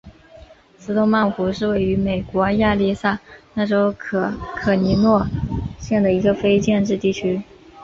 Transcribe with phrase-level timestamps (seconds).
[0.79, 3.19] 斯通曼湖是位于美国亚利桑
[3.53, 5.27] 那州可可尼诺
[5.77, 7.39] 县的一个非建制地区。